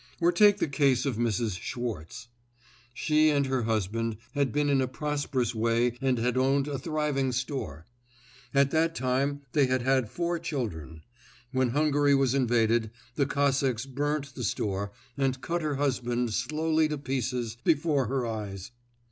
Or 0.19 0.31
take 0.31 0.57
the 0.57 0.67
case 0.67 1.05
of 1.05 1.17
Mrs. 1.17 1.61
Schwartz. 1.61 2.27
She 2.91 3.29
and 3.29 3.45
her 3.45 3.61
husband 3.65 4.17
had 4.33 4.51
been 4.51 4.67
in 4.67 4.81
a 4.81 4.87
prosperous 4.87 5.53
way 5.53 5.95
and 6.01 6.17
had 6.17 6.37
owned 6.37 6.67
a 6.67 6.79
thriving 6.79 7.31
store. 7.31 7.85
At 8.51 8.71
that 8.71 8.95
time 8.95 9.41
they 9.51 9.67
had 9.67 9.83
had 9.83 10.09
four 10.09 10.39
children. 10.39 11.03
When 11.51 11.69
Hungary 11.69 12.15
was 12.15 12.33
invaded, 12.33 12.89
the 13.13 13.27
Cossacks 13.27 13.85
burnt 13.85 14.33
the 14.33 14.43
store 14.43 14.91
and 15.17 15.39
cut 15.39 15.61
her 15.61 15.75
husband 15.75 16.33
slowly 16.33 16.87
to 16.87 16.97
pieces 16.97 17.57
before 17.63 18.07
her 18.07 18.25
eyes. 18.25 18.71